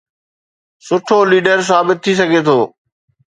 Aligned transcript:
سٺو 0.85 1.17
ليڊر 1.31 1.59
ثابت 1.69 1.97
ٿي 2.03 2.11
سگهي 2.19 2.41
ٿو؟ 2.47 2.57